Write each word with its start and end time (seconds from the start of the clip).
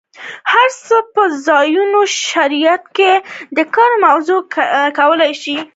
هر 0.53 0.69
څه 0.85 0.97
په 1.13 1.23
ځینو 1.45 2.01
شرایطو 2.21 2.89
کې 2.97 3.11
د 3.57 3.59
کار 3.75 3.91
موضوع 4.05 4.41
کیدای 4.97 5.33
شي. 5.41 5.57